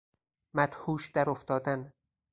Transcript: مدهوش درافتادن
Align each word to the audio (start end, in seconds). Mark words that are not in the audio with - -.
مدهوش 0.55 1.11
درافتادن 1.11 1.91